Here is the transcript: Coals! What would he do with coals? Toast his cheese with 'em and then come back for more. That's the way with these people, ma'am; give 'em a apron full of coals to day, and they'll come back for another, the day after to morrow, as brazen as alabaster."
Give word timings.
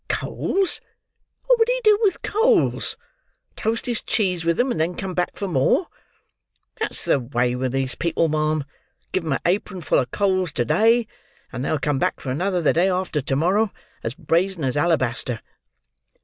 Coals! 0.09 0.81
What 1.45 1.59
would 1.59 1.67
he 1.69 1.79
do 1.83 1.95
with 2.01 2.23
coals? 2.23 2.97
Toast 3.55 3.85
his 3.85 4.01
cheese 4.01 4.43
with 4.43 4.59
'em 4.59 4.71
and 4.71 4.81
then 4.81 4.95
come 4.95 5.13
back 5.13 5.35
for 5.37 5.47
more. 5.47 5.89
That's 6.79 7.05
the 7.05 7.19
way 7.19 7.53
with 7.53 7.71
these 7.71 7.93
people, 7.93 8.27
ma'am; 8.27 8.63
give 9.11 9.23
'em 9.23 9.33
a 9.33 9.39
apron 9.45 9.81
full 9.81 9.99
of 9.99 10.09
coals 10.09 10.51
to 10.53 10.65
day, 10.65 11.05
and 11.53 11.63
they'll 11.63 11.77
come 11.77 11.99
back 11.99 12.19
for 12.19 12.31
another, 12.31 12.63
the 12.63 12.73
day 12.73 12.89
after 12.89 13.21
to 13.21 13.35
morrow, 13.35 13.71
as 14.01 14.15
brazen 14.15 14.63
as 14.63 14.75
alabaster." 14.75 15.39